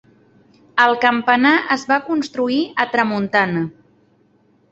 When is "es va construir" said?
1.75-2.59